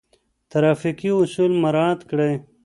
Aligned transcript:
ترافیکي 0.51 1.09
اصول 1.21 1.51
مراعات 1.63 2.01
کړئ. 2.09 2.33